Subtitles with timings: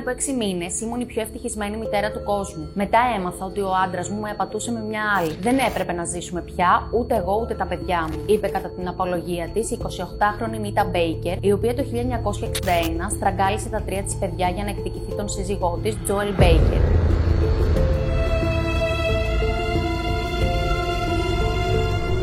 [0.00, 2.68] από 6 μήνες ήμουν η πιο ευτυχισμένη μητέρα του κόσμου.
[2.74, 5.32] Μετά έμαθα ότι ο άντρας μου με απατούσε με μια άλλη.
[5.40, 9.48] Δεν έπρεπε να ζήσουμε πια, ούτε εγώ ούτε τα παιδιά μου, είπε κατά την απολογία
[9.54, 14.64] της η 28χρονη Νίτα Μπέικερ, η οποία το 1961 στραγγάλισε τα τρία της παιδιά για
[14.64, 16.82] να εκδικηθεί τον σύζυγό της, Τζόελ Μπέικερ.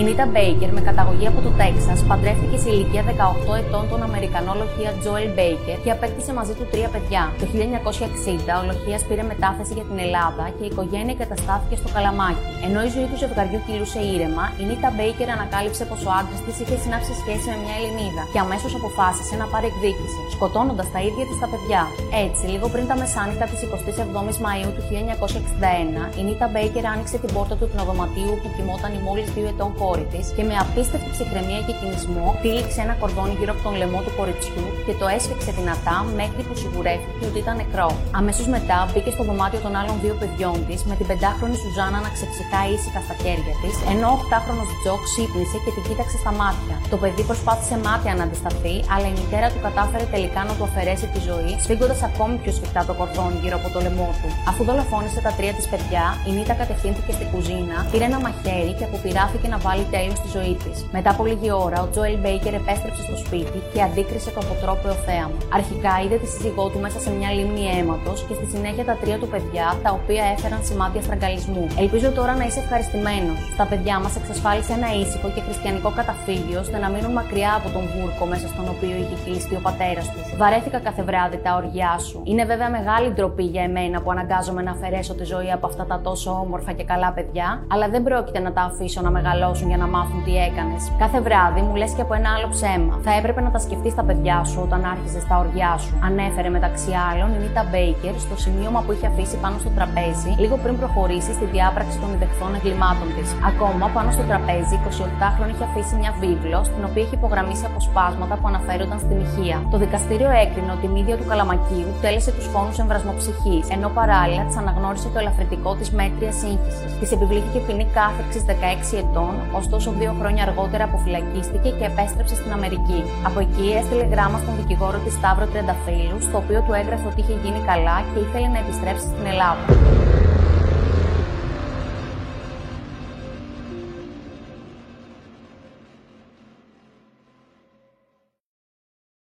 [0.00, 4.52] Η Νίτα Μπέικερ, με καταγωγή από το Τέξας, παντρεύτηκε σε ηλικία 18 ετών τον Αμερικανό
[4.60, 7.22] λοχεία Τζόελ Μπέικερ και απέκτησε μαζί του τρία παιδιά.
[7.40, 12.42] Το 1960 ο λοχείας πήρε μετάθεση για την Ελλάδα και η οικογένεια εγκαταστάθηκε στο Καλαμάκι.
[12.66, 16.56] Ενώ η ζωή του ζευγαριού κυλούσε ήρεμα, η Νίτα Μπέικερ ανακάλυψε πως ο άντρας της
[16.60, 21.24] είχε συνάψει σχέση με μια Ελληνίδα και αμέσως αποφάσισε να πάρει εκδίκηση, σκοτώνοντας τα ίδια
[21.28, 21.82] της τα παιδιά.
[22.24, 27.30] Έτσι, λίγο πριν τα μεσάνυχτα της 27η Μαου του 1961, η Νίτα Μπέικερ άνοιξε την
[27.34, 31.60] πόρτα του πνευματίου που κοιμόταν η μόλις δύο ετών κόρη της και με απίστευτη ψυχραιμία
[31.66, 35.96] και κινησμό τύλιξε ένα κορδόνι γύρω από τον λαιμό του κοριτσιού και το έσφιξε δυνατά
[36.20, 37.88] μέχρι που σιγουρεύτηκε ότι ήταν νεκρό.
[38.20, 42.10] Αμέσως μετά μπήκε στο δωμάτιο των άλλων δύο παιδιών της με την πεντάχρονη Σουζάνα να
[42.16, 46.74] ξεψυχά ήσυχα στα χέρια της, ενώ ο οχτάχρονος Τζο ξύπνησε και την κοίταξε στα μάτια.
[46.92, 51.06] Το παιδί προσπάθησε μάτια να αντισταθεί, αλλά η μητέρα του κατάφερε τελικά να του αφαιρέσει
[51.14, 54.28] τη ζωή, σφίγγοντας ακόμη πιο σφιχτά το κορδόνι γύρω από το λαιμό του.
[54.50, 58.84] Αφού δολοφόνησε τα τρία της παιδιά, η Νίτα κατευθύνθηκε στην κουζίνα, πήρε ένα μαχαίρι και
[58.88, 60.76] αποπειράθηκε να βάλει τέλο στη ζωή της.
[60.96, 65.36] Μετά από λίγη ώρα, ο Τζόελ Μπέικερ επέστρεψε στο σπίτι και αντίκρισε το αποτρόπαιο θέαμα.
[65.58, 69.18] Αρχικά είδε τη σύζυγό του μέσα σε μια λίμνη αίματος και στη συνέχεια τα τρία
[69.20, 71.64] του παιδιά, τα οποία έφεραν σημάδια στραγγαλισμού.
[71.82, 73.38] Ελπίζω τώρα να είσαι ευχαριστημένος.
[73.56, 77.84] Στα παιδιά μας εξασφάλισε ένα ήσυχο και χριστιανικό καταφύγιο ώστε να μείνουν μακριά από τον
[77.92, 80.26] βούρκο μέσα στον οποίο είχε κλειστεί ο πατέρας τους.
[80.36, 82.18] Βαρέθηκα κάθε βράδυ τα όργιά σου.
[82.24, 86.00] Είναι βέβαια μεγάλη ντροπή για εμένα που αναγκάζομαι να αφαιρέσω τη ζωή από αυτά τα
[86.00, 89.86] τόσο όμορφα και καλά παιδιά, αλλά δεν πρόκειται να τα αφήσω να μεγαλώσουν για να
[89.94, 90.82] μάθουν τι έκανες.
[91.02, 92.94] Κάθε βράδυ μου λες και από ένα άλλο ψέμα.
[93.06, 95.92] Θα έπρεπε να τα σκεφτείς τα παιδιά σου όταν άρχιζες τα όργιά σου.
[96.08, 100.54] Ανέφερε μεταξύ άλλων η Νίτα Μπέικερ στο σημείωμα που είχε αφήσει πάνω στο τραπέζι λίγο
[100.62, 103.28] πριν προχωρήσει στη διάπραξη των ιδεχθών εγκλημάτων της.
[103.50, 108.46] Ακόμα πάνω στο τραπέζι, 28χρονη είχε αφήσει μια βίβλο στην οποία είχε υπογραμμίσει αποσπάσματα που
[108.52, 109.56] αναφέρονταν στην ηχεία.
[109.72, 114.56] Το δικαστήριο έκρινε ότι η μύδια του Καλαμακίου τέλεσε τους φόνους εμβρασμοψυχής, ενώ παράλληλα της
[114.62, 116.90] αναγνώρισε το ελαφρυντικό της μέτρια σύγχυσης.
[117.00, 119.32] Της επιβλήθηκε ποινή κάθεξη 16 ετών,
[119.64, 123.00] ωστόσο δύο χρόνια αργότερα αποφυλακίστηκε και επέστρεψε στην Αμερική.
[123.28, 127.34] Από εκεί έστειλε γράμμα στον δικηγόρο της Σταύρο Τρενταφύλου, στο οποίο του έγραφε ότι είχε
[127.44, 129.64] γίνει καλά και ήθελε να επιστρέψει στην Ελλάδα.